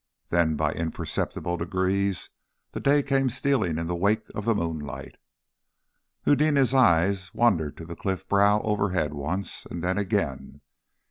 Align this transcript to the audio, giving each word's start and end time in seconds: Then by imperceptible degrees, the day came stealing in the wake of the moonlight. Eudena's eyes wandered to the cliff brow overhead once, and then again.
Then 0.29 0.55
by 0.55 0.71
imperceptible 0.71 1.57
degrees, 1.57 2.31
the 2.71 2.79
day 2.79 3.03
came 3.03 3.29
stealing 3.29 3.77
in 3.77 3.85
the 3.85 3.95
wake 3.95 4.27
of 4.33 4.45
the 4.45 4.55
moonlight. 4.55 5.17
Eudena's 6.25 6.73
eyes 6.73 7.31
wandered 7.35 7.77
to 7.77 7.85
the 7.85 7.95
cliff 7.95 8.27
brow 8.27 8.61
overhead 8.63 9.13
once, 9.13 9.63
and 9.67 9.83
then 9.83 9.99
again. 9.99 10.61